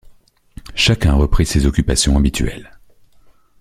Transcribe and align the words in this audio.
Chacun 0.73 1.13
reprit 1.13 1.45
ses 1.45 1.67
occupations 1.67 2.17
habituelles. 2.17 2.71